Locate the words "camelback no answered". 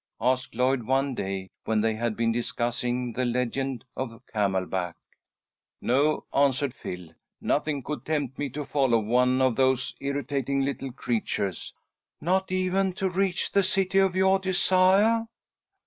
4.33-6.73